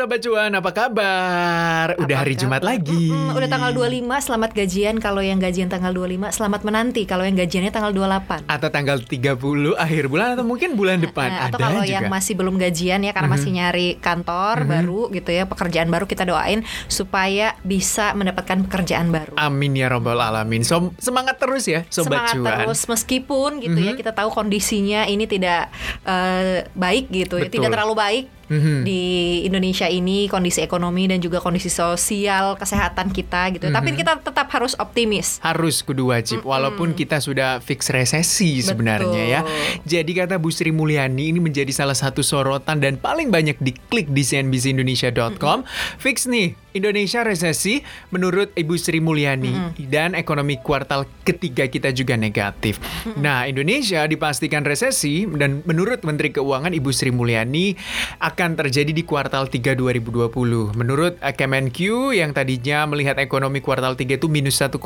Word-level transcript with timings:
Sobat 0.00 0.24
Cuan, 0.24 0.48
apa 0.56 0.72
kabar? 0.72 1.92
Udah 2.00 2.16
Apa 2.16 2.24
hari 2.24 2.32
kabar? 2.32 2.40
Jumat 2.48 2.62
lagi 2.64 3.12
Mm, 3.12 3.36
udah 3.36 3.48
tanggal 3.52 3.70
25, 3.76 4.16
selamat 4.24 4.50
gajian 4.56 4.96
kalau 4.96 5.20
yang 5.20 5.36
gajian 5.36 5.68
tanggal 5.68 5.92
25, 5.92 6.32
selamat 6.32 6.64
menanti 6.64 7.04
kalau 7.04 7.28
yang 7.28 7.36
gajiannya 7.36 7.68
tanggal 7.68 7.92
28. 7.92 8.48
Atau 8.48 8.72
tanggal 8.72 8.96
30 9.04 9.76
akhir 9.76 10.08
bulan 10.08 10.40
Atau 10.40 10.48
mungkin 10.48 10.72
bulan 10.72 11.04
depan 11.04 11.28
Eh, 11.28 11.36
Ada 11.36 11.52
atau 11.52 11.58
kalau 11.60 11.84
juga 11.84 11.92
yang 11.92 12.08
masih 12.08 12.32
belum 12.32 12.56
gajian 12.56 13.04
ya 13.04 13.12
karena 13.12 13.28
masih 13.28 13.50
nyari 13.52 14.00
kantor 14.00 14.64
baru 14.64 15.12
gitu 15.12 15.30
ya, 15.36 15.44
pekerjaan 15.44 15.92
baru 15.92 16.08
kita 16.08 16.24
doain 16.24 16.64
supaya 16.88 17.60
bisa 17.60 18.16
mendapatkan 18.16 18.56
pekerjaan 18.72 19.12
baru. 19.12 19.36
Amin 19.36 19.76
ya 19.76 19.92
robbal 19.92 20.16
alamin 20.16 20.64
so, 20.64 20.96
Semangat 20.96 21.36
terus 21.36 21.68
ya 21.68 21.84
Sobat 21.92 22.32
Semangat 22.32 22.34
Cuan 22.40 22.56
terus 22.64 22.80
meskipun 22.88 23.60
gitu 23.60 23.76
ya 23.76 23.92
kita 23.92 24.16
tahu 24.16 24.32
kondisinya 24.32 25.04
ini 25.04 25.28
tidak 25.28 25.68
eh, 26.08 26.64
baik 26.72 27.12
gitu 27.12 27.36
ya, 27.36 27.52
Betul. 27.52 27.60
tidak 27.60 27.76
terlalu 27.76 27.94
baik 28.00 28.39
Mhm. 28.50 28.82
di 28.82 29.02
Indonesia 29.46 29.86
ini 29.86 30.26
kondisi 30.26 30.58
ekonomi 30.58 31.06
dan 31.06 31.22
juga 31.22 31.38
kondisi 31.38 31.70
sosial 31.70 32.58
kesehatan 32.58 33.14
kita 33.14 33.54
gitu. 33.54 33.70
Tapi 33.70 33.94
kita 33.94 34.18
tetap 34.18 34.50
harus 34.50 34.74
optimis. 34.74 35.38
Harus 35.40 35.86
kudu 35.86 36.10
wajib 36.10 36.42
Walaupun 36.42 36.96
kita 36.98 37.22
sudah 37.22 37.62
fix 37.62 37.92
resesi 37.92 38.58
sebenarnya 38.64 39.22
ya 39.22 39.40
Jadi 39.86 40.10
kata 40.16 40.40
Bu 40.40 40.50
Sri 40.50 40.74
Mulyani 40.74 41.30
Ini 41.30 41.38
menjadi 41.38 41.70
salah 41.70 41.94
satu 41.94 42.24
sorotan 42.24 42.82
Dan 42.82 42.98
paling 42.98 43.30
banyak 43.30 43.60
diklik 43.62 44.10
di 44.10 44.26
cnbcindonesia.com 44.26 45.62
Fix 46.00 46.26
nih 46.26 46.58
Indonesia 46.70 47.26
resesi 47.26 47.82
menurut 48.14 48.54
Ibu 48.54 48.78
Sri 48.78 49.02
Mulyani 49.02 49.74
dan 49.90 50.14
ekonomi 50.14 50.62
kuartal 50.62 51.06
ketiga 51.26 51.66
kita 51.66 51.90
juga 51.90 52.14
negatif. 52.14 52.78
Nah, 53.18 53.46
Indonesia 53.50 54.06
dipastikan 54.06 54.62
resesi 54.62 55.26
dan 55.26 55.66
menurut 55.66 56.06
Menteri 56.06 56.30
Keuangan 56.30 56.70
Ibu 56.70 56.90
Sri 56.94 57.10
Mulyani 57.10 57.74
akan 58.22 58.54
terjadi 58.54 58.94
di 58.94 59.02
kuartal 59.02 59.50
3 59.50 59.74
2020. 59.74 60.30
Menurut 60.78 61.18
eh, 61.18 61.34
Kemenq 61.34 61.78
yang 62.14 62.30
tadinya 62.30 62.86
melihat 62.86 63.18
ekonomi 63.18 63.58
kuartal 63.58 63.98
3 63.98 64.20
itu 64.20 64.26
minus 64.30 64.62
1,1 64.62 64.78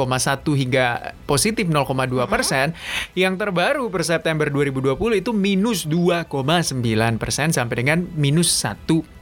hingga 0.56 1.16
positif 1.28 1.68
0,2 1.68 2.24
persen, 2.30 2.72
yang 3.12 3.36
terbaru 3.36 3.92
per 3.92 4.06
September 4.06 4.48
2020 4.48 5.20
itu 5.20 5.30
minus 5.36 5.84
2,9 5.84 6.32
persen 7.20 7.52
sampai 7.52 7.76
dengan 7.76 8.08
minus 8.16 8.48
1 8.62 8.88
persen. 8.88 9.13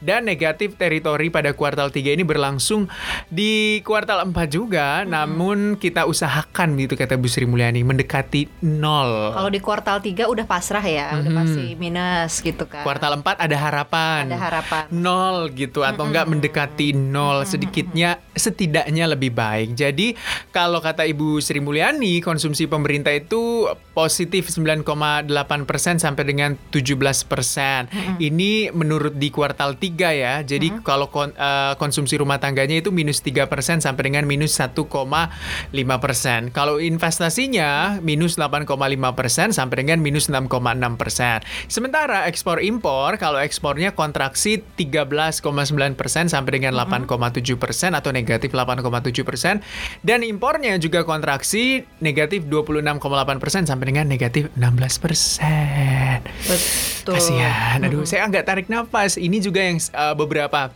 Dan 0.00 0.28
negatif 0.28 0.76
teritori 0.76 1.32
pada 1.32 1.56
kuartal 1.56 1.88
3 1.88 2.14
ini 2.14 2.24
berlangsung 2.24 2.86
di 3.32 3.80
kuartal 3.82 4.22
4 4.28 4.36
juga, 4.46 5.02
namun 5.08 5.80
kita 5.80 6.04
usahakan 6.04 6.76
gitu 6.78 6.94
kata 6.94 7.16
Bu 7.16 7.26
Sri 7.26 7.48
Mulyani 7.48 7.82
mendekati 7.82 8.46
nol. 8.62 9.34
Kalau 9.34 9.50
di 9.50 9.60
kuartal 9.60 9.98
3 10.04 10.28
udah 10.28 10.46
pasrah 10.46 10.84
ya, 10.84 11.16
udah 11.18 11.32
pasti 11.32 11.74
minus 11.74 12.44
gitu 12.44 12.68
kan. 12.68 12.84
Kuartal 12.84 13.18
4 13.18 13.40
ada 13.40 13.56
harapan. 13.56 14.22
Ada 14.30 14.38
harapan. 14.38 14.82
Nol 14.92 15.50
gitu 15.56 15.82
atau 15.82 16.06
enggak 16.06 16.28
mendekati 16.28 16.92
nol 16.92 17.42
sedikitnya 17.48 18.20
setidaknya 18.40 19.04
lebih 19.04 19.36
baik. 19.36 19.76
Jadi 19.76 20.16
kalau 20.48 20.80
kata 20.80 21.04
Ibu 21.04 21.44
Sri 21.44 21.60
Mulyani 21.60 22.24
konsumsi 22.24 22.64
pemerintah 22.64 23.12
itu 23.12 23.68
positif 23.92 24.48
9,8 24.48 25.68
persen 25.68 26.00
sampai 26.00 26.24
dengan 26.24 26.56
17 26.72 27.28
persen. 27.28 27.92
Ini 28.16 28.72
menurut 28.72 29.20
di 29.20 29.28
kuartal 29.28 29.76
3 29.76 30.16
ya. 30.16 30.40
Jadi 30.40 30.80
kalau 30.80 31.12
kon- 31.12 31.36
eh, 31.36 31.76
konsumsi 31.76 32.16
rumah 32.16 32.40
tangganya 32.40 32.80
itu 32.80 32.88
minus 32.88 33.20
3 33.20 33.44
persen 33.44 33.84
sampai 33.84 34.08
dengan 34.08 34.24
minus 34.24 34.56
1,5 34.56 36.00
persen. 36.00 36.48
Kalau 36.54 36.80
investasinya 36.80 38.00
minus 38.00 38.40
8,5 38.40 39.12
persen 39.12 39.52
sampai 39.52 39.84
dengan 39.84 40.00
minus 40.00 40.32
6,6 40.32 40.96
persen. 40.96 41.42
Sementara 41.66 42.24
ekspor 42.30 42.62
impor 42.62 43.18
kalau 43.18 43.42
ekspornya 43.42 43.92
kontraksi 43.92 44.62
13,9 44.78 45.98
persen 45.98 46.30
sampai 46.30 46.62
dengan 46.62 46.72
8,7 46.78 47.58
persen 47.58 47.92
atau 47.92 48.14
negatif 48.14 48.29
8,7 48.38 49.26
persen 49.26 49.58
dan 50.06 50.22
impornya 50.22 50.78
juga 50.78 51.02
kontraksi 51.02 51.82
negatif 51.98 52.46
26,8 52.46 53.42
persen 53.42 53.66
sampai 53.66 53.90
dengan 53.90 54.06
negatif 54.06 54.52
16 54.54 55.02
persen. 55.02 56.22
Betul. 56.46 57.16
Kasihan, 57.18 57.82
aduh 57.82 58.06
saya 58.06 58.28
agak 58.30 58.46
tarik 58.46 58.66
nafas. 58.70 59.18
Ini 59.18 59.40
juga 59.42 59.64
yang 59.64 59.80
uh, 59.96 60.14
beberapa 60.14 60.70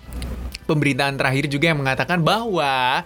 pemberitaan 0.65 1.17
terakhir 1.17 1.47
juga 1.47 1.73
yang 1.73 1.81
mengatakan 1.81 2.21
bahwa 2.21 3.05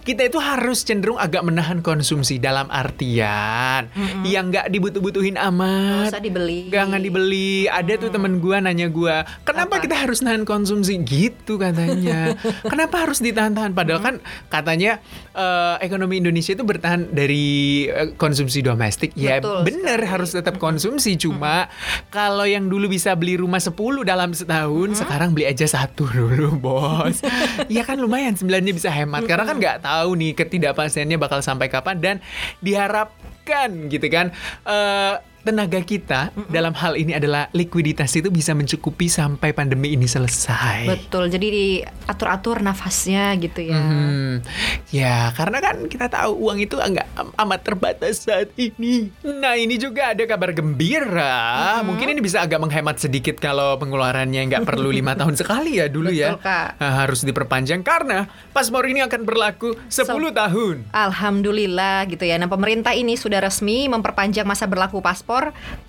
kita 0.00 0.26
itu 0.26 0.40
harus 0.40 0.82
cenderung 0.82 1.16
agak 1.16 1.44
menahan 1.44 1.80
konsumsi 1.80 2.36
dalam 2.36 2.66
artian 2.72 3.86
yang 4.24 4.48
nggak 4.48 4.68
dibutuh-butuhin 4.68 5.36
Nggak 5.36 5.52
amat. 5.56 6.10
usah 6.10 6.22
dibeli. 6.22 6.60
Jangan 6.68 7.00
dibeli. 7.00 7.64
Ada 7.64 7.96
tuh 7.96 8.10
temen 8.10 8.40
gua 8.40 8.58
nanya 8.58 8.88
gua, 8.88 9.22
kenapa 9.44 9.78
Apa? 9.78 9.84
kita 9.84 9.96
harus 9.96 10.20
nahan 10.20 10.42
konsumsi 10.42 10.98
gitu 11.00 11.56
katanya? 11.56 12.34
kenapa 12.72 13.06
harus 13.06 13.20
ditahan-tahan? 13.20 13.72
Padahal 13.72 14.00
kan 14.00 14.14
katanya 14.48 14.98
eh, 15.32 15.76
ekonomi 15.80 16.18
Indonesia 16.18 16.52
itu 16.52 16.64
bertahan 16.64 17.12
dari 17.12 17.46
eh, 17.86 18.10
konsumsi 18.16 18.60
domestik. 18.60 19.14
Ya 19.14 19.38
Betul 19.38 19.62
bener 19.64 20.00
harus 20.04 20.32
tetap 20.34 20.56
konsumsi. 20.58 21.14
Cuma 21.14 21.68
kalau 22.08 22.44
yang 22.44 22.66
dulu 22.66 22.90
bisa 22.90 23.14
beli 23.14 23.38
rumah 23.38 23.60
10 23.60 23.76
dalam 24.02 24.34
setahun, 24.34 24.98
sekarang 24.98 25.32
beli 25.32 25.46
aja 25.46 25.68
satu 25.68 26.08
dulu, 26.08 26.56
bos. 26.70 27.18
Iya 27.72 27.82
kan 27.82 27.98
lumayan 27.98 28.38
sebenarnya 28.38 28.70
bisa 28.70 28.90
hemat. 28.90 29.26
Karena 29.26 29.42
kan 29.42 29.58
nggak 29.58 29.82
tahu 29.82 30.14
nih 30.14 30.32
ketidakpastiannya 30.38 31.18
bakal 31.18 31.42
sampai 31.42 31.66
kapan 31.66 31.98
dan 31.98 32.16
diharapkan 32.62 33.90
gitu 33.90 34.06
kan. 34.06 34.30
eh, 34.66 35.14
tenaga 35.40 35.80
kita 35.80 36.20
dalam 36.52 36.76
hal 36.76 37.00
ini 37.00 37.16
adalah 37.16 37.48
likuiditas 37.50 38.12
itu 38.12 38.28
bisa 38.28 38.52
mencukupi 38.52 39.08
sampai 39.08 39.56
pandemi 39.56 39.96
ini 39.96 40.04
selesai. 40.04 40.84
Betul. 40.84 41.32
Jadi 41.32 41.48
diatur-atur 41.48 42.60
nafasnya 42.60 43.32
gitu 43.40 43.64
ya. 43.64 43.80
Hmm, 43.80 44.44
ya 44.92 45.32
karena 45.32 45.58
kan 45.64 45.88
kita 45.88 46.12
tahu 46.12 46.36
uang 46.44 46.58
itu 46.60 46.76
enggak 46.76 47.08
am- 47.16 47.32
amat 47.46 47.60
terbatas 47.64 48.28
saat 48.28 48.52
ini. 48.60 49.08
Nah 49.24 49.56
ini 49.56 49.80
juga 49.80 50.12
ada 50.12 50.22
kabar 50.28 50.52
gembira. 50.52 51.80
Mungkin 51.80 52.12
ini 52.12 52.20
bisa 52.20 52.44
agak 52.44 52.60
menghemat 52.60 53.00
sedikit 53.00 53.40
kalau 53.40 53.80
pengeluarannya 53.80 54.44
nggak 54.44 54.68
perlu 54.68 54.92
lima 54.92 55.16
tahun 55.20 55.40
sekali 55.40 55.80
ya 55.80 55.88
dulu 55.88 56.12
ya. 56.12 56.36
Betul, 56.36 56.44
Kak. 56.44 56.68
Nah, 56.76 56.92
harus 57.00 57.20
diperpanjang 57.24 57.80
karena 57.80 58.28
paspor 58.52 58.84
ini 58.84 59.00
akan 59.00 59.24
berlaku 59.24 59.72
10 59.88 60.04
tahun. 60.36 60.76
Alhamdulillah 60.92 62.04
gitu 62.12 62.28
ya. 62.28 62.36
Nah 62.36 62.52
pemerintah 62.52 62.92
ini 62.92 63.16
sudah 63.16 63.40
resmi 63.40 63.88
memperpanjang 63.88 64.44
masa 64.44 64.68
berlaku 64.68 65.00
paspor 65.00 65.29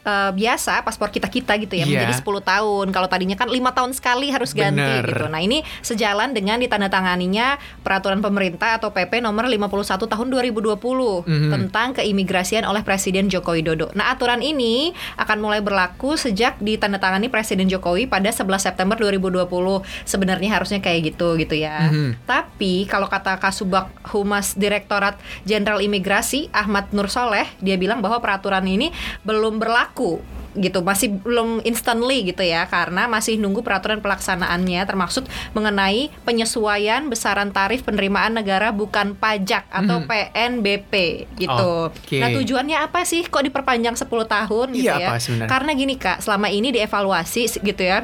eh, 0.02 0.32
biasa, 0.32 0.82
paspor 0.82 1.10
kita 1.10 1.28
kita 1.28 1.58
gitu 1.58 1.74
ya 1.74 1.84
Iya. 1.84 2.04
menjadi 2.04 2.14
10 2.18 2.42
tahun. 2.42 2.90
Kalau 2.90 3.06
tadinya 3.06 3.34
kan 3.34 3.48
lima 3.48 3.70
tahun 3.70 3.92
sekali 3.92 4.30
harus 4.30 4.52
ganti 4.52 4.82
Bener. 4.82 5.06
gitu. 5.06 5.26
Nah 5.28 5.40
ini 5.40 5.62
sejalan 5.82 6.32
dengan 6.32 6.58
ditandatanganinya 6.58 7.56
peraturan 7.80 8.20
pemerintah 8.20 8.76
atau 8.76 8.90
PP 8.90 9.20
nomor 9.20 9.46
51 9.46 10.06
tahun 10.06 10.28
2020 10.28 11.24
Mhm. 11.24 11.50
tentang 11.52 11.94
keimigrasian 11.94 12.64
oleh 12.64 12.82
Presiden 12.82 13.28
Joko 13.28 13.54
Widodo. 13.54 13.90
Nah 13.94 14.10
aturan 14.10 14.40
ini 14.40 14.92
akan 15.16 15.38
mulai 15.38 15.60
berlaku 15.60 16.16
sejak 16.16 16.58
ditandatangani 16.58 17.28
Presiden 17.28 17.68
Jokowi 17.68 18.06
pada 18.06 18.30
11 18.30 18.62
September 18.62 18.96
2020. 18.96 19.82
Sebenarnya 20.04 20.50
harusnya 20.54 20.80
kayak 20.80 21.14
gitu 21.14 21.38
gitu 21.38 21.56
ya. 21.56 21.88
Mhm. 21.88 22.26
Tapi 22.26 22.86
kalau 22.86 23.06
kata 23.06 23.38
Kasubag 23.38 23.88
Humas 24.10 24.54
Direktorat 24.54 25.16
Jenderal 25.44 25.80
Imigrasi 25.80 26.52
Ahmad 26.52 26.90
Nur 26.92 27.08
Soleh, 27.08 27.48
dia 27.60 27.76
bilang 27.76 28.00
bahwa 28.00 28.20
peraturan 28.20 28.64
ini 28.64 28.90
belum 29.32 29.64
berlaku 29.64 30.20
gitu 30.52 30.84
masih 30.84 31.16
belum 31.24 31.64
instantly 31.64 32.28
gitu 32.28 32.44
ya 32.44 32.68
karena 32.68 33.08
masih 33.08 33.40
nunggu 33.40 33.64
peraturan 33.64 34.04
pelaksanaannya 34.04 34.84
termasuk 34.84 35.24
mengenai 35.56 36.12
penyesuaian 36.28 37.08
besaran 37.08 37.56
tarif 37.56 37.88
penerimaan 37.88 38.36
negara 38.36 38.76
bukan 38.76 39.16
pajak 39.16 39.64
atau 39.72 40.04
PNBP 40.04 41.24
gitu. 41.40 41.88
Oke. 41.88 42.20
Nah, 42.20 42.36
tujuannya 42.36 42.84
apa 42.84 43.08
sih 43.08 43.24
kok 43.24 43.48
diperpanjang 43.48 43.96
10 43.96 44.12
tahun 44.28 44.68
gitu 44.76 44.92
Iya, 44.92 45.00
ya? 45.00 45.08
apa 45.16 45.24
sebenarnya? 45.24 45.48
Karena 45.56 45.72
gini 45.72 45.96
Kak, 45.96 46.20
selama 46.20 46.52
ini 46.52 46.76
dievaluasi 46.76 47.48
gitu 47.64 47.82
ya 47.88 48.04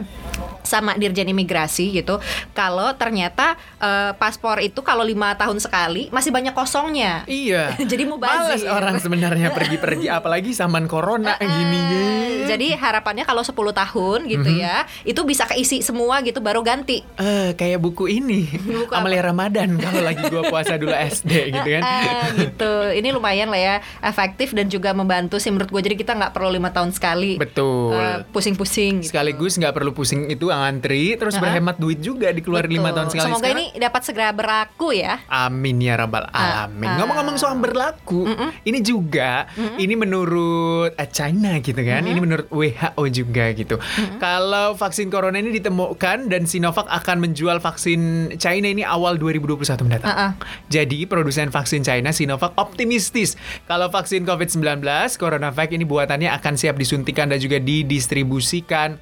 sama 0.67 0.93
Dirjen 0.93 1.25
Imigrasi 1.25 1.89
gitu. 1.93 2.19
Kalau 2.51 2.91
ternyata 2.93 3.55
eh, 3.77 4.11
paspor 4.13 4.59
itu 4.59 4.81
kalau 4.81 5.01
lima 5.01 5.33
tahun 5.33 5.57
sekali 5.57 6.09
masih 6.09 6.29
banyak 6.29 6.51
kosongnya. 6.51 7.23
Iya. 7.25 7.71
Jadi 7.91 8.03
Males 8.03 8.13
mubazir. 8.59 8.67
orang 8.67 8.97
sebenarnya 8.97 9.49
pergi-pergi 9.49 10.07
apalagi 10.07 10.51
zaman 10.51 10.85
corona 10.85 11.37
gini 11.37 11.79
ya. 11.79 12.03
Eh, 12.03 12.47
Jadi 12.47 12.67
harapannya 12.73 13.23
kalau 13.23 13.41
10 13.41 13.53
tahun 13.73 14.19
gitu 14.25 14.49
Mhm. 14.49 14.57
ya, 14.57 14.75
itu 15.03 15.19
bisa 15.21 15.43
keisi 15.43 15.79
semua 15.79 16.19
gitu 16.21 16.39
baru 16.39 16.59
ganti. 16.59 17.03
Eh, 17.15 17.51
kayak 17.53 17.77
buku 17.77 18.07
ini 18.09 18.47
Buku 18.77 18.89
apa? 18.89 18.99
Amalia 18.99 19.23
Ramadan 19.23 19.75
kalau 19.77 20.01
lagi 20.01 20.23
gua 20.25 20.43
puasa 20.43 20.75
dulu 20.75 20.91
SD 21.11 21.31
gitu 21.51 21.69
kan. 21.69 21.81
Eh, 21.81 22.23
gitu. 22.41 22.71
Ini 22.93 23.09
lumayan 23.09 23.47
lah 23.47 23.59
ya, 23.59 23.75
efektif 24.01 24.51
dan 24.51 24.67
juga 24.67 24.91
membantu 24.91 25.37
sih 25.37 25.47
menurut 25.47 25.69
gue. 25.69 25.81
Jadi 25.81 25.95
kita 25.97 26.11
nggak 26.13 26.31
perlu 26.31 26.49
lima 26.49 26.69
tahun 26.69 26.89
sekali 26.89 27.37
Betul. 27.37 27.93
eh, 27.93 28.17
pusing-pusing. 28.27 29.03
gitu. 29.03 29.11
Sekaligus 29.11 29.55
nggak 29.55 29.71
perlu 29.71 29.91
pusing 29.91 30.27
itu 30.27 30.49
antri 30.59 31.13
terus 31.13 31.33
Uh-uh. 31.33 31.44
berhemat 31.44 31.75
duit 31.75 32.00
juga 32.00 32.30
dikeluarin 32.30 32.71
lima 32.71 32.89
tahun 32.89 33.07
sekali. 33.07 33.27
Semoga 33.27 33.42
Sekarang- 33.44 33.59
ini 33.59 33.77
dapat 33.77 34.01
segera 34.01 34.30
berlaku 34.30 34.88
ya. 34.92 35.13
Amin 35.27 35.77
ya 35.77 35.94
rabbal 35.95 36.25
alamin. 36.30 36.88
ah. 36.88 36.95
Ngomong-ngomong 36.98 37.36
soal 37.36 37.56
berlaku, 37.56 38.25
ini 38.63 38.80
juga 38.80 39.45
ini 39.75 39.94
menurut 39.94 40.94
eh, 40.94 41.09
China 41.09 41.57
gitu 41.57 41.77
kan. 41.77 42.01
Ini 42.01 42.18
menurut 42.18 42.48
WHO 42.48 43.04
juga 43.09 43.51
gitu. 43.51 43.75
Kalau 44.18 44.74
vaksin 44.74 45.07
corona 45.07 45.36
ini 45.36 45.54
ditemukan 45.54 46.27
dan 46.27 46.45
Sinovac 46.45 46.88
akan 46.88 47.18
menjual 47.21 47.57
vaksin 47.57 48.00
China 48.36 48.68
ini 48.68 48.81
awal 48.81 49.15
2021 49.15 49.59
mendatang. 49.83 50.07
Ah, 50.07 50.21
ah. 50.21 50.31
Jadi 50.68 51.04
produsen 51.04 51.50
vaksin 51.50 51.81
China 51.81 52.09
Sinovac 52.09 52.54
optimistis 52.56 53.36
kalau 53.65 53.88
vaksin 53.88 54.24
COVID-19 54.24 54.81
CoronaVac 55.15 55.69
ini 55.71 55.83
buatannya 55.83 56.30
akan 56.31 56.54
siap 56.54 56.75
disuntikan 56.75 57.27
dan 57.27 57.38
juga 57.38 57.57
didistribusikan 57.57 59.00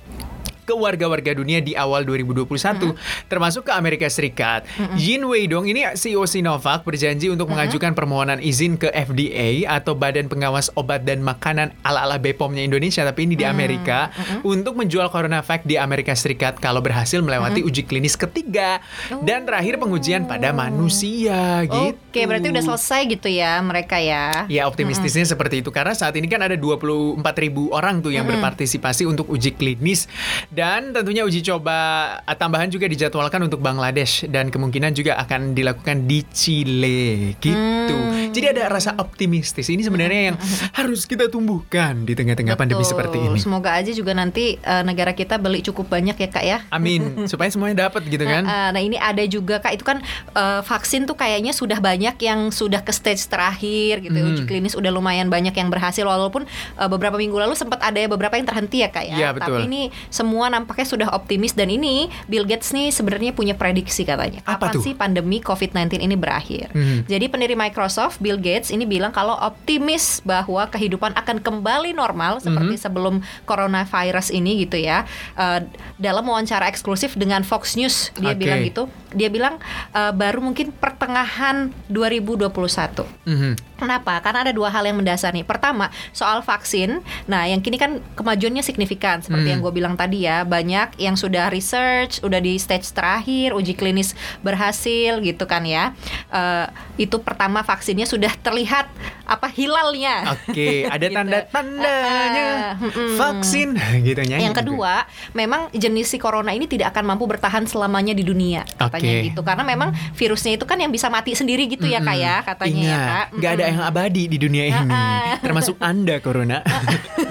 ke 0.65 0.73
warga-warga 0.73 1.37
dunia 1.37 1.61
di 1.61 1.77
awal 1.77 2.01
2021 2.03 2.97
termasuk 3.29 3.69
ke 3.69 3.71
Amerika 3.71 4.09
Serikat. 4.09 4.65
Yin 4.97 5.23
Weidong 5.29 5.69
ini 5.69 5.85
CEO 5.93 6.25
Sinovac 6.25 6.81
berjanji 6.81 7.29
untuk 7.29 7.53
mengajukan 7.53 7.93
permohonan 7.93 8.41
izin 8.41 8.75
ke 8.75 8.89
FDA 8.89 9.69
atau 9.69 9.93
Badan 9.93 10.25
Pengawas 10.25 10.73
Obat 10.73 11.05
dan 11.05 11.21
Makanan 11.21 11.71
ala-ala 11.85 12.17
BPOM-nya 12.17 12.65
Indonesia 12.65 13.05
tapi 13.05 13.29
ini 13.29 13.37
di 13.37 13.45
Amerika 13.45 14.09
untuk 14.41 14.73
menjual 14.73 15.13
CoronaVac 15.13 15.63
di 15.63 15.77
Amerika 15.77 16.17
Serikat 16.17 16.57
kalau 16.57 16.81
berhasil 16.81 17.21
melewati 17.21 17.61
uji 17.61 17.85
klinis 17.85 18.17
ketiga 18.17 18.81
dan 19.21 19.45
terakhir 19.45 19.77
pengujian 19.77 20.25
pada 20.25 20.49
manusia 20.49 21.61
gitu. 21.69 21.93
Oke, 21.93 22.25
berarti 22.25 22.49
udah 22.49 22.63
selesai 22.65 23.01
gitu 23.05 23.29
ya 23.29 23.61
mereka 23.61 24.01
ya. 24.01 24.49
Ya 24.49 24.65
optimistisnya 24.65 25.27
seperti 25.27 25.61
itu. 25.61 25.69
Karena 25.69 25.93
saat 25.93 26.17
ini 26.17 26.25
kan 26.25 26.41
ada 26.41 26.57
24 26.57 27.21
ribu 27.37 27.69
orang 27.69 28.01
tuh 28.01 28.15
yang 28.15 28.25
berpartisipasi 28.25 29.05
untuk 29.05 29.29
uji 29.29 29.53
klinis 29.53 30.09
dan 30.55 30.95
tentunya 30.95 31.27
uji 31.27 31.43
coba 31.43 31.77
ah, 32.23 32.37
tambahan 32.39 32.71
juga 32.71 32.87
dijadwalkan 32.87 33.43
untuk 33.43 33.59
Bangladesh 33.59 34.23
dan 34.31 34.47
kemungkinan 34.47 34.95
juga 34.95 35.19
akan 35.19 35.51
dilakukan 35.51 36.07
di 36.07 36.23
Chile 36.31 37.35
gitu. 37.43 37.95
Jadi 38.31 38.45
ada 38.55 38.71
rasa 38.71 38.95
optimistis 38.95 39.67
ini 39.67 39.83
sebenarnya 39.83 40.31
yang 40.31 40.37
harus 40.79 41.03
kita 41.03 41.27
tumbuhkan 41.27 42.07
di 42.07 42.15
tengah-tengah 42.15 42.55
pandemi 42.55 42.87
seperti 42.87 43.19
ini. 43.19 43.39
Semoga 43.39 43.75
aja 43.75 43.91
juga 43.91 44.15
nanti 44.15 44.55
eh, 44.55 44.83
negara 44.87 45.11
kita 45.11 45.35
beli 45.35 45.59
cukup 45.59 45.91
banyak 45.91 46.15
ya 46.15 46.29
kak 46.31 46.45
ya. 46.47 46.57
Amin 46.71 47.19
supaya 47.31 47.51
semuanya 47.51 47.91
dapat 47.91 48.07
gitu 48.07 48.23
kan. 48.23 48.47
Nah, 48.47 48.71
nah 48.71 48.81
ini 48.81 48.95
ada 48.95 49.23
juga 49.27 49.59
kak 49.59 49.75
itu 49.75 49.83
kan 49.83 49.99
eh, 50.31 50.61
vaksin 50.63 51.03
tuh 51.03 51.19
kayaknya 51.19 51.51
sudah 51.51 51.83
banyak 51.83 52.15
yang 52.23 52.47
sudah 52.55 52.79
ke 52.79 52.95
stage 52.95 53.27
terakhir 53.27 53.99
gitu 53.99 54.15
ya. 54.15 54.23
Hmm. 54.23 54.33
uji 54.35 54.43
klinis 54.47 54.73
udah 54.73 54.89
lumayan 54.89 55.27
banyak 55.27 55.51
yang 55.51 55.67
berhasil 55.67 56.07
walaupun 56.07 56.47
eh, 56.79 56.87
beberapa 56.87 57.19
minggu 57.19 57.35
lalu 57.35 57.59
sempat 57.59 57.83
ada 57.83 57.99
ya 57.99 58.07
beberapa 58.07 58.39
yang 58.39 58.47
terhenti 58.47 58.83
ya 58.83 58.89
kak 58.91 59.05
ya. 59.11 59.15
Iya, 59.19 59.29
betul. 59.35 59.59
Tapi 59.59 59.67
ini 59.67 59.81
semua 60.07 60.44
nampaknya 60.49 60.87
sudah 60.87 61.07
optimis 61.13 61.53
dan 61.53 61.69
ini 61.69 62.07
Bill 62.25 62.45
Gates 62.47 62.71
nih 62.71 62.91
sebenarnya 62.91 63.31
punya 63.35 63.53
prediksi 63.57 64.03
katanya. 64.07 64.41
Apa 64.45 64.71
Kapan 64.71 64.73
tuh? 64.77 64.81
sih 64.83 64.93
pandemi 64.95 65.37
COVID-19 65.41 66.01
ini 66.01 66.15
berakhir? 66.17 66.71
Hmm. 66.71 67.03
Jadi 67.05 67.25
pendiri 67.27 67.55
Microsoft 67.57 68.19
Bill 68.23 68.37
Gates 68.39 68.69
ini 68.69 68.83
bilang 68.87 69.11
kalau 69.11 69.35
optimis 69.35 70.21
bahwa 70.25 70.67
kehidupan 70.69 71.13
akan 71.15 71.39
kembali 71.41 71.93
normal 71.95 72.39
seperti 72.39 72.77
sebelum 72.79 73.21
coronavirus 73.45 74.31
ini 74.33 74.65
gitu 74.65 74.77
ya. 74.79 75.03
Eh, 75.37 75.65
dalam 75.97 76.25
wawancara 76.27 76.67
eksklusif 76.69 77.15
dengan 77.15 77.41
Fox 77.45 77.75
News 77.79 78.11
dia 78.19 78.33
Oke. 78.33 78.41
bilang 78.41 78.59
gitu. 78.65 78.83
Dia 79.15 79.29
bilang 79.31 79.57
eh, 79.93 80.11
baru 80.11 80.41
mungkin 80.43 80.71
pertengahan 80.75 81.71
2021. 81.87 83.05
Mhm. 83.25 83.74
Kenapa? 83.75 84.19
Karena 84.19 84.41
ada 84.41 84.51
dua 84.51 84.67
hal 84.67 84.83
yang 84.83 84.95
mendasar 84.95 85.29
nih. 85.29 85.43
Pertama, 85.43 85.87
soal 86.11 86.39
vaksin. 86.39 86.99
Nah, 87.25 87.43
yang 87.43 87.59
kini 87.59 87.75
kan 87.75 87.97
kemajuannya 88.13 88.61
signifikan 88.61 89.19
seperti 89.19 89.43
Hmm. 89.45 89.51
yang 89.51 89.61
gue 89.61 89.73
bilang 89.73 89.93
tadi 89.93 90.23
ya. 90.23 90.41
Banyak 90.41 90.95
yang 90.97 91.13
sudah 91.13 91.47
research, 91.47 92.19
udah 92.21 92.37
di 92.37 92.55
stage 92.55 92.87
terakhir, 92.89 93.51
uji 93.51 93.73
klinis 93.73 94.15
berhasil 94.39 95.19
gitu 95.19 95.43
kan 95.43 95.61
ya. 95.61 95.91
Eh, 96.29 96.65
itu 96.97 97.19
pertama 97.19 97.61
vaksinnya 97.61 98.05
sudah 98.05 98.31
terlihat 98.33 98.87
apa 99.23 99.47
hilalnya. 99.47 100.31
Oke, 100.31 100.83
ada 100.87 101.05
Gitu. 101.05 101.13
tanda-tandanya 101.13 102.45
Ah, 102.45 102.61
ah, 102.65 102.73
mm-mm. 102.77 103.15
vaksin 103.15 103.69
gitu 104.07 104.21
nyanyi. 104.21 104.45
Yang 104.45 104.57
kedua, 104.61 105.05
memang 105.31 105.67
jenis 105.71 106.07
si 106.07 106.17
corona 106.17 106.51
ini 106.51 106.65
tidak 106.65 106.91
akan 106.91 107.05
mampu 107.07 107.25
bertahan 107.25 107.65
selamanya 107.65 108.11
di 108.11 108.21
dunia 108.21 108.63
katanya 108.71 109.11
Oke. 109.11 109.25
gitu. 109.29 109.41
Karena 109.41 109.63
memang 109.63 109.89
virusnya 110.13 110.55
itu 110.55 110.63
kan 110.63 110.77
yang 110.77 110.89
bisa 110.89 111.07
mati 111.07 111.33
sendiri 111.33 111.65
gitu 111.65 111.85
ya 111.85 111.99
kak 111.99 112.15
ya 112.15 112.35
katanya 112.43 112.75
ya 112.75 112.85
Ingat, 112.85 113.05
kak. 113.05 113.25
nggak 113.35 113.51
ada 113.51 113.64
yang 113.65 113.81
abadi 113.83 114.29
di 114.29 114.37
dunia 114.37 114.63
ini, 114.69 114.87
Ah, 114.89 115.37
ah. 115.37 115.37
termasuk 115.41 115.75
anda 115.81 116.21
corona. 116.21 116.61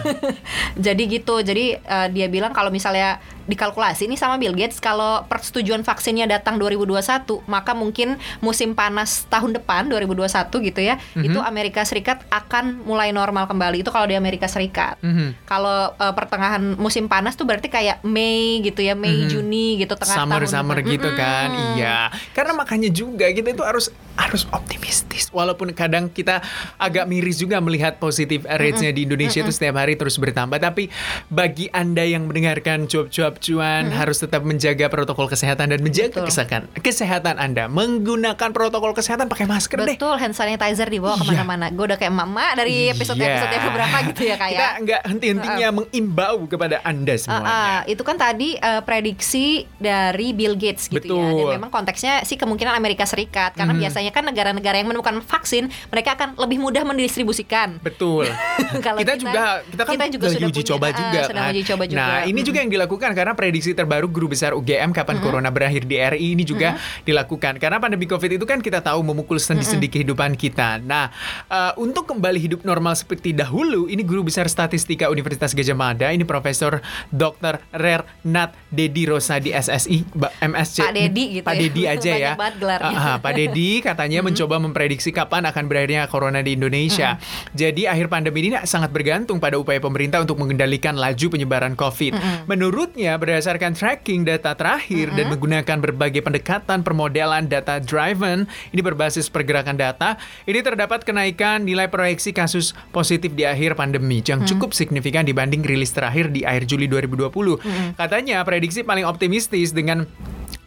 Jadi 0.84 1.02
gitu. 1.08 1.40
Jadi 1.40 1.78
eh, 1.78 2.06
dia 2.10 2.26
bilang 2.28 2.50
kalau 2.50 2.68
misalnya 2.68 3.18
dikalkulasi 3.44 4.04
ini 4.04 4.14
sama 4.14 4.36
Bill 4.36 4.52
Gates 4.52 4.78
kalau 4.78 5.24
persetujuan 5.24 5.80
vaksinnya 5.80 6.24
datang 6.26 6.56
2021, 6.56 7.00
maka 7.44 7.72
mungkin 7.72 8.14
musim 8.38 8.72
panas 8.72 9.24
tahun 9.26 9.54
depan 9.54 9.86
2021 9.86 10.60
gitu 10.62 10.80
ya. 10.80 10.96
Mhm. 11.12 11.24
Itu 11.24 11.38
Amerika 11.38 11.82
Serikat 11.82 12.24
akan 12.28 12.82
mulai 12.82 13.10
normal 13.10 13.44
kembali. 13.44 13.80
Itu 13.80 13.88
kalau 13.88 14.04
di 14.04 14.14
Amerika 14.14 14.46
Serikat. 14.46 14.96
Mhm. 15.00 15.44
Kalau 15.44 15.92
eh, 15.94 16.12
pertengahan 16.12 16.74
musim 16.74 17.06
panas 17.06 17.34
tuh 17.34 17.44
berarti 17.44 17.68
kayak 17.68 18.00
Mei 18.02 18.60
gitu 18.60 18.80
ya, 18.80 18.92
Mei 18.94 19.24
Mhm. 19.24 19.28
Juni 19.28 19.66
gitu 19.76 19.94
tengah 19.94 20.16
summer 20.16 20.40
tahun. 20.40 20.50
summer 20.50 20.78
gitu 20.80 21.08
kan 21.12 21.48
Mm-mm. 21.48 21.74
iya 21.74 21.98
karena 22.30 22.52
makanya 22.52 22.88
juga 22.88 23.26
kita 23.26 23.50
itu 23.50 23.62
harus 23.62 23.86
harus 24.14 24.46
optimistis 24.48 25.26
walaupun 25.28 25.70
kadang 25.72 26.06
kita 26.06 26.38
agak 26.76 27.04
miris 27.04 27.36
juga 27.36 27.58
melihat 27.58 27.98
positif 27.98 28.42
ratesnya 28.44 28.90
di 28.90 29.02
Indonesia 29.02 29.40
itu 29.40 29.50
setiap 29.50 29.74
hari 29.76 29.94
terus 29.94 30.14
bertambah 30.14 30.56
tapi 30.56 30.86
bagi 31.26 31.66
anda 31.70 32.02
yang 32.02 32.24
mendengarkan 32.24 32.86
cuap-cuap 32.86 33.33
cuan 33.36 33.90
harus 33.90 34.16
tetap 34.16 34.40
menjaga 34.40 34.86
protokol 34.86 35.26
kesehatan 35.26 35.68
dan 35.68 35.80
menjaga 35.80 36.10
Betul. 36.16 36.26
kesehatan 36.26 36.60
kesehatan 36.76 37.34
anda 37.36 37.66
menggunakan 37.66 38.50
protokol 38.50 38.92
kesehatan 38.92 39.26
pakai 39.26 39.44
masker 39.44 39.78
deh 39.78 39.94
Betul, 39.94 40.16
hand 40.16 40.32
sanitizer 40.32 40.86
dibawa 40.86 41.14
Iya. 41.14 41.20
ke 41.20 41.24
mana-mana. 41.26 41.66
Gue 41.68 41.84
udah 41.86 41.96
kayak 41.96 42.10
mama 42.10 42.52
dari 42.52 42.88
episode-episode 42.88 43.22
Iya. 43.46 43.54
yang 43.54 43.64
beberapa 43.66 43.96
gitu 44.08 44.22
ya 44.24 44.36
kayak. 44.36 44.52
kita 44.52 44.68
nggak 44.80 45.00
henti-hentinya 45.06 45.68
mengimbau 45.72 46.36
kepada 46.44 46.76
anda 46.82 47.14
semuanya 47.14 47.46
Ah, 47.46 47.62
ah, 47.70 47.80
itu 47.84 48.00
kan 48.00 48.16
tadi 48.16 48.54
eh, 48.54 48.80
prediksi 48.80 49.46
dari 49.74 50.30
Bill 50.30 50.54
Gates 50.54 50.86
gitu 50.86 51.06
ya. 51.08 51.22
Dan 51.22 51.34
Betul. 51.34 51.50
memang 51.54 51.70
konteksnya 51.70 52.22
sih 52.22 52.34
kemungkinan 52.34 52.72
Amerika 52.72 53.04
Serikat 53.04 53.54
karena 53.54 53.70
Mhm. 53.70 53.80
biasanya 53.80 54.10
kan 54.10 54.24
negara-negara 54.24 54.76
yang 54.76 54.88
menemukan 54.88 55.20
vaksin 55.20 55.64
mereka 55.88 56.14
akan 56.14 56.34
lebih 56.36 56.58
mudah 56.58 56.82
mendistribusikan. 56.82 57.78
Betul. 57.78 58.26
Kalau 58.84 58.98
kita, 58.98 59.14
kita- 59.14 59.20
juga 59.20 59.42
kita 59.64 59.82
kan 59.82 59.92
kita 59.94 60.06
juga 60.10 60.26
sudah 60.28 60.48
uji 60.48 60.62
coba 60.64 60.86
juga 60.90 61.20
sedang 61.24 61.44
kan. 61.44 61.52
uji 61.52 61.62
coba 61.64 61.82
juga. 61.84 62.00
Nah, 62.00 62.20
ini 62.24 62.40
juga 62.42 62.58
yang 62.58 62.70
dilakukan 62.70 63.10
karena 63.24 63.40
prediksi 63.40 63.72
terbaru 63.72 64.04
guru 64.12 64.36
besar 64.36 64.52
UGM 64.52 64.92
kapan 64.92 65.16
corona 65.24 65.48
berakhir 65.48 65.88
di 65.88 65.96
RI 65.96 66.36
ini 66.36 66.44
juga 66.44 66.76
dilakukan. 67.08 67.56
Karena 67.56 67.80
pandemi 67.80 68.04
Covid 68.04 68.36
itu 68.36 68.44
kan 68.44 68.60
kita 68.60 68.84
tahu 68.84 69.00
memukul 69.00 69.40
sendi-sendi 69.40 69.88
kehidupan 69.88 70.36
kita. 70.36 70.76
Nah, 70.84 71.08
eh, 71.48 71.72
untuk 71.80 72.04
kembali 72.04 72.36
hidup 72.36 72.60
normal 72.68 72.92
seperti 72.92 73.32
dahulu, 73.32 73.88
ini 73.88 74.04
guru 74.04 74.28
besar 74.28 74.44
statistika 74.44 75.08
Universitas 75.08 75.56
Gajah 75.56 75.72
Mada, 75.72 76.12
ini 76.12 76.28
Profesor 76.28 76.84
Dr. 77.08 77.64
Rernat 77.72 78.52
Dedi 78.68 79.08
Rosa 79.08 79.40
di 79.40 79.56
SSI 79.56 80.04
MSC. 80.44 80.84
Pak 80.84 80.92
Dedi 80.92 81.24
gitu 81.40 81.46
Pak 81.48 81.54
ya. 81.56 81.60
Dedi 81.64 81.82
aja 81.88 82.12
ya. 82.12 82.32
banget 82.36 82.60
gelarnya. 82.60 82.92
Ah, 82.92 83.08
ah, 83.08 83.16
Pak 83.24 83.32
Dedi 83.40 83.80
katanya 83.80 84.20
mencoba 84.20 84.60
memprediksi 84.60 85.16
kapan 85.16 85.48
akan 85.48 85.64
berakhirnya 85.64 86.12
corona 86.12 86.44
di 86.44 86.60
Indonesia. 86.60 87.16
Jadi 87.56 87.88
akhir 87.88 88.12
pandemi 88.12 88.52
ini 88.52 88.60
sangat 88.68 88.92
bergantung 88.92 89.40
pada 89.40 89.56
upaya 89.56 89.80
pemerintah 89.80 90.20
untuk 90.20 90.36
mengendalikan 90.36 90.92
laju 90.92 91.26
penyebaran 91.32 91.72
COVID. 91.72 92.44
Menurutnya 92.44 93.13
berdasarkan 93.16 93.72
tracking 93.72 94.22
data 94.22 94.54
terakhir 94.54 95.12
dan 95.14 95.30
menggunakan 95.32 95.78
berbagai 95.80 96.22
pendekatan 96.24 96.82
permodelan 96.84 97.46
data 97.46 97.80
driven 97.80 98.46
ini 98.70 98.80
berbasis 98.80 99.30
pergerakan 99.30 99.78
data, 99.78 100.16
ini 100.44 100.60
terdapat 100.60 101.02
kenaikan 101.02 101.64
nilai 101.64 101.88
proyeksi 101.88 102.34
kasus 102.34 102.76
positif 102.90 103.32
di 103.34 103.46
akhir 103.46 103.78
pandemi 103.78 104.20
yang 104.24 104.42
cukup 104.44 104.74
signifikan 104.76 105.26
dibanding 105.26 105.64
rilis 105.64 105.92
terakhir 105.92 106.30
di 106.30 106.42
akhir 106.42 106.68
Juli 106.70 106.86
2020. 106.90 107.96
Katanya 107.98 108.42
prediksi 108.42 108.86
paling 108.86 109.06
optimistis 109.06 109.70
dengan 109.70 110.06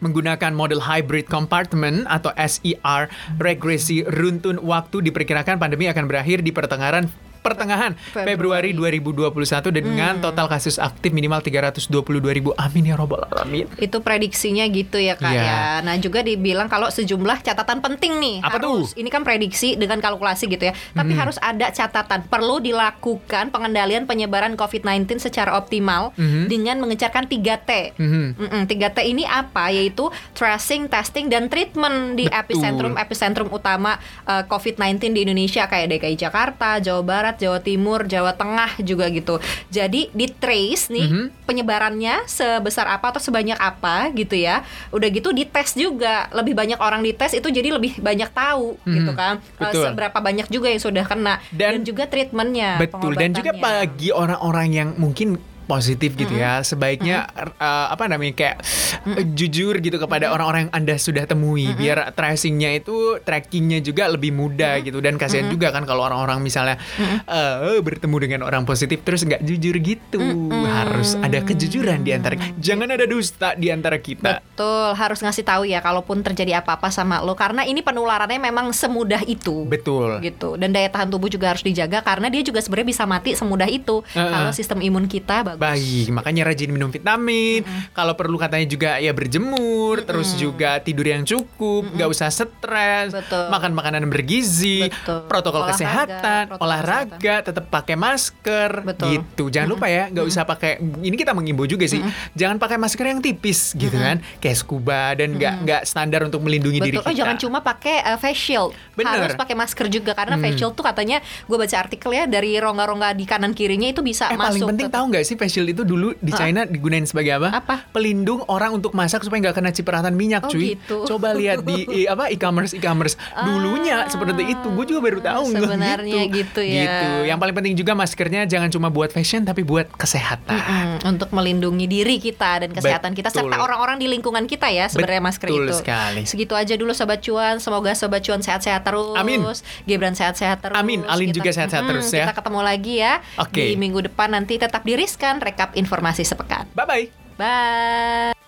menggunakan 0.01 0.53
model 0.53 0.83
hybrid 0.85 1.25
compartment 1.25 2.05
atau 2.05 2.29
SER 2.37 3.09
regresi 3.41 4.05
runtun 4.05 4.61
waktu 4.61 5.01
diperkirakan 5.09 5.57
pandemi 5.57 5.89
akan 5.89 6.05
berakhir 6.05 6.45
di 6.45 6.53
pertengahan 6.53 7.09
pertengahan 7.37 7.93
Februari 8.11 8.71
2021 8.71 9.31
dengan 9.71 10.17
total 10.17 10.47
kasus 10.47 10.77
aktif 10.77 11.09
minimal 11.09 11.39
322 11.39 11.87
ribu. 12.31 12.51
Amin 12.55 12.83
ya 12.83 12.95
robbal 12.95 13.25
alamin. 13.27 13.67
Itu 13.77 13.99
prediksinya 13.99 14.65
gitu 14.67 14.97
ya 14.97 15.13
kak 15.13 15.27
Iya. 15.27 15.43
ya. 15.43 15.61
Nah 15.81 15.95
juga 15.97 16.19
dibilang 16.19 16.65
kalau 16.65 16.87
sejumlah 16.87 17.41
catatan 17.41 17.79
penting 17.79 18.17
nih 18.17 18.35
Apa 18.39 18.57
harus. 18.57 18.91
tuh? 18.91 18.99
Ini 18.99 19.09
kan 19.09 19.21
prediksi 19.21 19.73
dengan 19.73 19.99
kalkulasi 19.99 20.47
gitu 20.47 20.63
ya. 20.63 20.73
Tapi 20.91 21.11
Hmm. 21.11 21.19
harus 21.19 21.37
ada 21.39 21.67
catatan. 21.67 22.23
Perlu 22.23 22.59
dilakukan 22.59 23.49
pengendalian 23.49 24.05
penyebaran 24.05 24.53
COVID-19 24.53 25.19
secara 25.19 25.53
optimal 25.53 26.13
Mhm. 26.13 26.47
dengan 26.47 26.77
mengejarkan 26.79 27.25
3T. 27.25 27.93
Mhm. 27.95 28.25
Mm-mm, 28.37 28.61
3T 28.65 29.03
ini 29.03 29.23
apa? 29.23 29.69
Yaitu 29.69 30.07
tracing, 30.31 30.87
testing, 30.87 31.27
dan 31.27 31.47
treatment 31.47 32.15
di 32.15 32.25
Betul. 32.25 32.39
epicentrum 32.39 32.93
epicentrum 32.95 33.49
utama 33.49 33.99
eh, 34.23 34.43
COVID-19 34.45 35.11
di 35.11 35.19
Indonesia 35.21 35.65
kayak 35.65 35.87
DKI 35.89 36.15
Jakarta, 36.17 36.77
Jawa 36.77 37.01
Barat, 37.01 37.26
Barat, 37.27 37.43
Jawa 37.43 37.59
Timur, 37.59 38.07
Jawa 38.07 38.31
Tengah 38.31 38.79
juga 38.79 39.11
gitu. 39.11 39.35
Jadi 39.67 40.07
di 40.15 40.31
trace 40.31 40.87
nih 40.87 41.07
Mhm. 41.11 41.25
penyebarannya 41.43 42.23
sebesar 42.23 42.87
apa 42.87 43.11
atau 43.11 43.19
sebanyak 43.19 43.59
apa 43.59 44.15
gitu 44.15 44.39
ya. 44.39 44.63
Udah 44.95 45.11
gitu 45.11 45.35
dites 45.35 45.75
juga. 45.75 46.31
Lebih 46.31 46.55
banyak 46.55 46.79
orang 46.79 47.03
dites 47.03 47.35
itu 47.35 47.51
jadi 47.51 47.75
lebih 47.75 47.99
banyak 47.99 48.31
tahu 48.31 48.79
Mhm. 48.87 48.95
gitu 48.95 49.11
kan. 49.11 49.43
Eh, 49.59 49.67
Betul. 49.67 49.83
seberapa 49.91 50.17
banyak 50.23 50.47
juga 50.47 50.71
yang 50.71 50.79
sudah 50.79 51.03
kena 51.03 51.43
dan, 51.51 51.83
Dan- 51.83 51.83
juga 51.83 52.07
treatmentnya. 52.07 52.79
Betul 52.79 53.19
dan 53.19 53.35
juga 53.35 53.51
bagi 53.51 54.15
orang-orang 54.15 54.67
yang 54.71 54.89
mungkin 54.95 55.35
positif 55.67 56.15
gitu 56.15 56.33
ya. 56.33 56.63
Sebaiknya 56.63 57.27
uh, 57.59 57.91
apa 57.91 58.07
namanya 58.07 58.33
kayak 58.33 58.57
uh, 59.05 59.23
jujur 59.35 59.77
gitu 59.83 59.99
kepada 59.99 60.31
orang-orang 60.31 60.71
yang 60.71 60.73
anda 60.73 60.95
sudah 60.95 61.27
temui. 61.27 61.75
Biar 61.75 62.15
tracingnya 62.15 62.79
itu 62.79 63.19
trackingnya 63.21 63.83
juga 63.83 64.07
lebih 64.07 64.31
mudah 64.33 64.79
gitu. 64.81 65.03
Dan 65.03 65.19
kasihan 65.19 65.51
juga 65.51 65.69
kan 65.75 65.83
kalau 65.83 66.07
orang-orang 66.07 66.39
misalnya 66.39 66.79
uh, 67.27 67.77
bertemu 67.83 68.15
dengan 68.17 68.41
orang 68.47 68.63
positif 68.63 69.03
terus 69.03 69.27
nggak 69.27 69.43
jujur 69.43 69.75
gitu. 69.83 70.23
Harus 70.65 71.19
ada 71.19 71.43
kejujuran 71.43 72.01
di 72.01 72.15
antara 72.15 72.39
jangan 72.57 72.87
ada 72.89 73.05
dusta 73.05 73.53
di 73.59 73.67
antara 73.67 73.99
kita. 73.99 74.39
Betul, 74.39 74.95
harus 74.95 75.19
ngasih 75.19 75.43
tahu 75.43 75.63
ya 75.67 75.83
kalaupun 75.83 76.23
terjadi 76.23 76.63
apa-apa 76.63 76.89
sama 76.89 77.19
lo. 77.19 77.35
Karena 77.35 77.67
ini 77.67 77.83
penularannya 77.83 78.39
memang 78.39 78.71
semudah 78.71 79.21
itu. 79.27 79.67
betul. 79.67 80.23
Gitu. 80.23 80.55
Dan 80.55 80.71
daya 80.71 80.87
tahan 80.87 81.11
tubuh 81.11 81.27
juga 81.27 81.51
harus 81.51 81.61
dijaga 81.61 81.99
karena 82.01 82.31
dia 82.31 82.41
juga 82.41 82.63
sebenarnya 82.63 82.87
bisa 82.87 83.03
mati 83.03 83.35
semudah 83.35 83.67
itu. 83.67 84.01
Heeh. 84.15 84.31
kalau 84.31 84.51
sistem 84.53 84.79
imun 84.79 85.09
kita 85.09 85.43
bagus. 85.43 85.56
Baik, 85.57 86.07
makanya 86.09 86.45
rajin 86.45 86.69
minum 86.69 86.87
vitamin. 86.87 87.65
Kalau 87.91 88.13
perlu 88.13 88.35
katanya 88.35 88.63
juga 88.63 88.91
ya 88.97 89.11
berjemur, 89.11 90.01
terus 90.01 90.33
juga 90.33 90.77
tidur 90.77 91.05
yang 91.05 91.21
cukup, 91.21 91.89
nggak 91.89 92.07
usah 92.07 92.29
stres, 92.29 93.11
Betul. 93.11 93.49
makan 93.49 93.71
makanan 93.73 94.05
bergizi, 94.07 94.85
Betul. 94.85 95.25
protokol 95.25 95.61
Olahraga, 95.61 95.73
kesehatan, 95.75 96.43
protokol 96.47 96.63
olahraga, 96.63 97.35
tetap 97.43 97.65
pakai 97.67 97.95
masker, 97.95 98.71
Betul. 98.83 99.07
gitu. 99.11 99.43
Jangan 99.49 99.69
lupa 99.69 99.87
ya, 99.87 100.07
nggak 100.07 100.25
usah 100.25 100.43
pakai. 100.43 100.77
Ini 100.79 101.15
kita 101.15 101.31
mengimbau 101.31 101.65
juga 101.65 101.85
sih, 101.85 101.99
jangan 102.33 102.57
pakai 102.57 102.77
masker 102.77 103.05
yang 103.07 103.19
tipis, 103.19 103.73
gitu 103.73 103.93
kan, 103.93 104.21
kayak 104.37 104.57
scuba 104.57 105.13
dan 105.13 105.33
nggak 105.33 105.53
nggak 105.59 105.81
standar 105.83 106.21
untuk 106.21 106.39
melindungi 106.39 106.79
diri 106.79 106.95
Betul. 106.95 107.03
Oh 107.03 107.11
kita. 107.11 107.19
jangan 107.19 107.37
cuma 107.37 107.59
pakai 107.59 108.05
uh, 108.05 108.17
face 108.17 108.37
shield, 108.43 108.71
Bener. 108.93 109.17
harus 109.23 109.35
pakai 109.35 109.55
masker 109.55 109.87
juga 109.87 110.13
karena 110.13 110.35
Hmm. 110.35 110.43
face 110.43 110.57
shield 110.57 110.73
tuh 110.73 110.83
katanya 110.83 111.17
gue 111.43 111.57
baca 111.57 111.75
artikel 111.77 112.11
ya 112.11 112.23
dari 112.25 112.55
rongga-rongga 112.55 113.09
di 113.11 113.25
kanan 113.25 113.51
kirinya 113.51 113.87
itu 113.87 114.01
bisa 114.01 114.27
Eh 114.27 114.35
paling 114.35 114.59
masuk. 114.59 114.69
penting 114.69 114.87
ke- 114.87 114.93
tahu 114.93 115.05
nggak 115.07 115.23
sih 115.23 115.35
face 115.35 115.46
shield 115.47 115.67
itu 115.67 115.81
dulu 115.81 116.13
di 116.15 116.31
China 116.31 116.63
digunain 116.63 117.03
sebagai 117.03 117.37
apa? 117.37 117.49
Apa? 117.53 117.75
Pelindung 117.89 118.43
orang 118.47 118.71
untuk 118.73 118.91
masak 118.91 119.21
supaya 119.21 119.41
nggak 119.41 119.55
kena 119.55 119.71
cipratan 119.71 120.13
minyak, 120.13 120.43
Oh, 120.43 120.49
cuy. 120.49 120.75
gitu. 120.75 121.03
Coba 121.05 121.31
lihat 121.31 121.63
di 121.63 121.83
apa 122.07 122.27
e-commerce 122.27 122.71
e-commerce 122.71 123.15
dulunya 123.41 124.05
seperti 124.05 124.43
itu. 124.49 124.67
Gue 124.69 124.85
juga 124.85 124.99
baru 125.01 125.19
tahu 125.19 125.43
nggak 125.47 125.61
sebenarnya 125.63 126.21
gitu 126.29 126.61
ya. 126.61 126.83
Gitu. 126.83 127.07
Yang 127.25 127.37
paling 127.37 127.55
penting 127.55 127.73
juga 127.75 127.91
maskernya 127.93 128.41
jangan 128.45 128.69
cuma 128.69 128.87
buat 128.87 129.09
fashion 129.09 129.41
tapi 129.41 129.61
buat 129.61 129.87
kesehatan. 129.91 130.57
Mm, 130.57 130.95
untuk 131.07 131.29
melindungi 131.31 131.85
diri 131.85 132.17
kita 132.17 132.61
dan 132.61 132.71
kesehatan 132.71 133.11
kita 133.11 133.29
Betul. 133.29 133.47
serta 133.47 133.57
orang-orang 133.57 133.97
di 133.97 134.07
lingkungan 134.07 134.45
kita 134.45 134.67
ya 134.67 134.87
sebenarnya 134.87 135.21
masker 135.21 135.47
Betul 135.47 135.65
itu. 135.65 135.75
sekali. 135.77 136.21
Segitu 136.23 136.53
aja 136.53 136.73
dulu 136.73 136.91
sobat 136.91 137.19
cuan. 137.19 137.57
Semoga 137.57 137.93
sobat 137.93 138.21
cuan 138.21 138.39
sehat-sehat 138.39 138.83
terus. 138.83 139.15
Amin. 139.15 139.41
Gibran 139.83 140.13
sehat-sehat 140.13 140.61
terus. 140.61 140.75
Amin. 140.75 141.01
Alin 141.05 141.31
juga 141.31 141.49
sehat-sehat 141.49 141.79
Mm, 141.79 141.89
terus 141.89 142.07
ya. 142.09 142.25
Kita 142.25 142.35
ketemu 142.35 142.59
lagi 142.59 142.93
ya 142.97 143.13
Oke. 143.37 143.63
di 143.63 143.75
minggu 143.75 144.03
depan 144.03 144.29
nanti 144.29 144.57
tetap 144.57 144.81
diriskan 144.81 145.36
rekap 145.39 145.73
informasi 145.77 146.23
sepekan. 146.25 146.67
Bye 146.73 146.85
bye. 146.85 147.05
Bye. 147.37 148.46